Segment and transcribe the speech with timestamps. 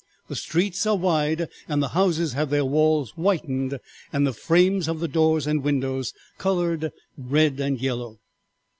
[0.29, 3.77] The streets are wide, and the houses have their walls whitened
[4.11, 6.89] and the frames of the doors and windows colored
[7.19, 8.17] red and yellow.